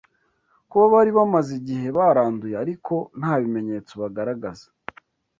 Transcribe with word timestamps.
kuba 0.69 0.85
bari 0.93 1.11
bamaze 1.17 1.51
igihe 1.59 1.87
baranduye 1.97 2.55
ariko 2.63 2.93
nta 3.19 3.33
bimenyetso 3.41 3.93
bagaragaza 4.01 4.67